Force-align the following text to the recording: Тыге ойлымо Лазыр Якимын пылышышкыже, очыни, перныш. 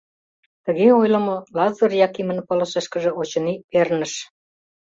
Тыге 0.65 0.87
ойлымо 0.99 1.37
Лазыр 1.57 1.91
Якимын 2.05 2.39
пылышышкыже, 2.47 3.11
очыни, 3.19 3.53
перныш. 3.69 4.13